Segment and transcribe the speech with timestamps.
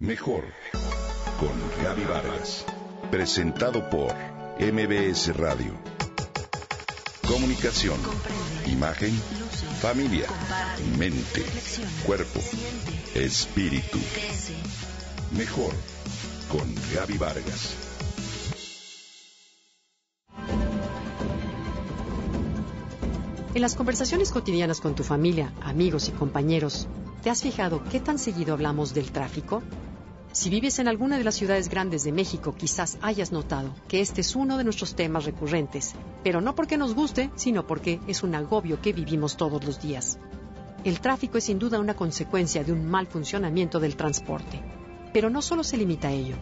[0.00, 0.44] Mejor
[1.40, 2.64] con Gaby Vargas.
[3.10, 4.14] Presentado por
[4.60, 5.74] MBS Radio.
[7.26, 7.98] Comunicación,
[8.66, 9.10] imagen,
[9.80, 10.28] familia,
[10.96, 11.44] mente,
[12.06, 12.38] cuerpo,
[13.16, 13.98] espíritu.
[15.36, 15.72] Mejor
[16.48, 17.74] con Gaby Vargas.
[23.52, 26.86] En las conversaciones cotidianas con tu familia, amigos y compañeros,
[27.24, 29.60] ¿te has fijado qué tan seguido hablamos del tráfico?
[30.32, 34.20] Si vives en alguna de las ciudades grandes de México, quizás hayas notado que este
[34.20, 38.34] es uno de nuestros temas recurrentes, pero no porque nos guste, sino porque es un
[38.34, 40.18] agobio que vivimos todos los días.
[40.84, 44.60] El tráfico es sin duda una consecuencia de un mal funcionamiento del transporte,
[45.12, 46.36] pero no solo se limita a ello.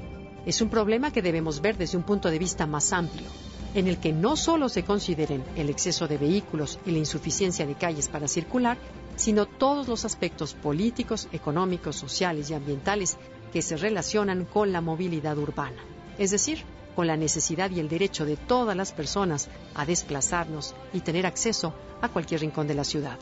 [0.45, 3.29] Es un problema que debemos ver desde un punto de vista más amplio,
[3.77, 7.75] en el que no solo se consideren el exceso de vehículos y la insuficiencia de
[7.75, 8.79] calles para circular,
[9.17, 13.19] sino todos los aspectos políticos, económicos, sociales y ambientales
[13.53, 15.85] que se relacionan con la movilidad urbana,
[16.19, 21.01] es decir, con la necesidad y el derecho de todas las personas a desplazarnos y
[21.01, 23.19] tener acceso a cualquier rincón de la ciudad.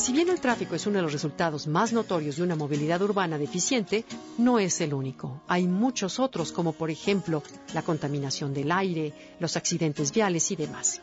[0.00, 3.36] Si bien el tráfico es uno de los resultados más notorios de una movilidad urbana
[3.36, 4.06] deficiente,
[4.38, 5.42] no es el único.
[5.46, 7.42] Hay muchos otros, como por ejemplo
[7.74, 11.02] la contaminación del aire, los accidentes viales y demás.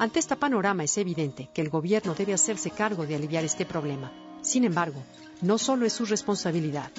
[0.00, 4.12] Ante este panorama es evidente que el gobierno debe hacerse cargo de aliviar este problema.
[4.40, 5.04] Sin embargo,
[5.40, 6.90] no solo es su responsabilidad,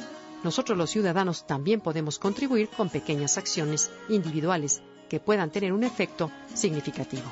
[0.46, 6.32] nosotros los ciudadanos también podemos contribuir con pequeñas acciones individuales que puedan tener un efecto
[6.54, 7.30] significativo.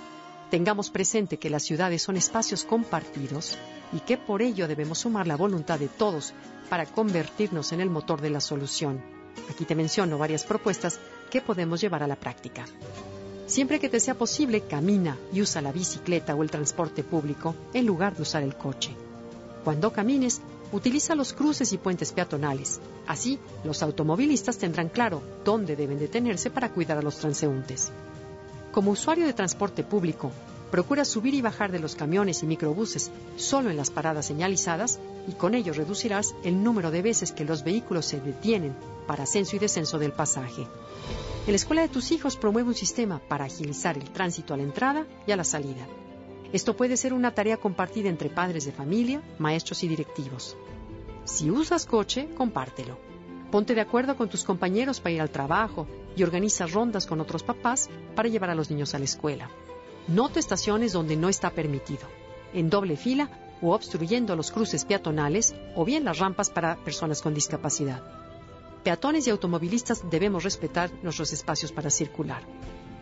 [0.49, 3.57] Tengamos presente que las ciudades son espacios compartidos
[3.93, 6.33] y que por ello debemos sumar la voluntad de todos
[6.69, 9.01] para convertirnos en el motor de la solución.
[9.49, 12.65] Aquí te menciono varias propuestas que podemos llevar a la práctica.
[13.47, 17.85] Siempre que te sea posible, camina y usa la bicicleta o el transporte público en
[17.85, 18.95] lugar de usar el coche.
[19.63, 22.79] Cuando camines, utiliza los cruces y puentes peatonales.
[23.07, 27.91] Así, los automovilistas tendrán claro dónde deben detenerse para cuidar a los transeúntes.
[28.71, 30.31] Como usuario de transporte público,
[30.71, 35.33] procura subir y bajar de los camiones y microbuses solo en las paradas señalizadas y
[35.33, 38.75] con ello reducirás el número de veces que los vehículos se detienen
[39.05, 40.61] para ascenso y descenso del pasaje.
[41.45, 44.63] En la escuela de tus hijos promueve un sistema para agilizar el tránsito a la
[44.63, 45.85] entrada y a la salida.
[46.53, 50.55] Esto puede ser una tarea compartida entre padres de familia, maestros y directivos.
[51.25, 52.97] Si usas coche, compártelo.
[53.51, 57.43] Ponte de acuerdo con tus compañeros para ir al trabajo y organiza rondas con otros
[57.43, 59.49] papás para llevar a los niños a la escuela.
[60.07, 62.07] No te estaciones donde no está permitido,
[62.53, 63.29] en doble fila
[63.61, 68.01] o obstruyendo los cruces peatonales o bien las rampas para personas con discapacidad.
[68.83, 72.41] Peatones y automovilistas debemos respetar nuestros espacios para circular.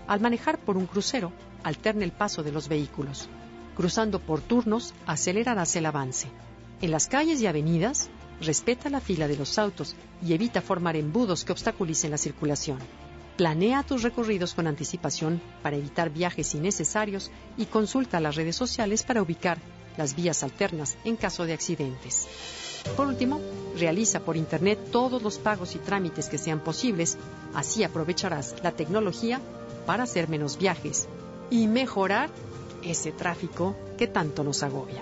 [0.08, 1.32] Al manejar por un crucero,
[1.64, 3.30] alterna el paso de los vehículos.
[3.78, 6.28] Cruzando por turnos, acelerarás el avance.
[6.82, 8.10] En las calles y avenidas,
[8.42, 9.96] respeta la fila de los autos
[10.26, 12.80] y evita formar embudos que obstaculicen la circulación.
[13.40, 19.22] Planea tus recorridos con anticipación para evitar viajes innecesarios y consulta las redes sociales para
[19.22, 19.60] ubicar
[19.96, 22.28] las vías alternas en caso de accidentes.
[22.98, 23.40] Por último,
[23.78, 27.18] realiza por Internet todos los pagos y trámites que sean posibles,
[27.54, 29.40] así aprovecharás la tecnología
[29.86, 31.08] para hacer menos viajes
[31.50, 32.30] y mejorar
[32.84, 35.02] ese tráfico que tanto nos agobia.